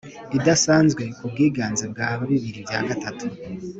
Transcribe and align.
Idasanzwe 0.37 1.03
ku 1.17 1.25
bwiganze 1.31 1.83
bwa 1.91 2.07
bibiri 2.29 2.59
bya 2.67 2.79
gatatu 2.87 3.25